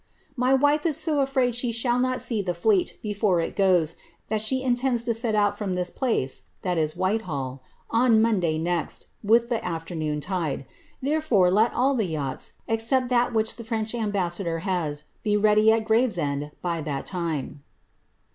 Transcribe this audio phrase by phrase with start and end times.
[0.01, 0.03] ^
[0.35, 3.93] My wife is so afraid that she shall not see the fleet before it goes
[3.93, 3.97] out,
[4.29, 7.59] that she intends to set out from this place ^Whitehall)
[7.91, 10.65] on Monday next, with the afternoon tide;
[11.03, 15.85] therefore, let all the yachts, except that which the French ambassador has, be ready at
[15.85, 17.61] Gravcsend by tliat time.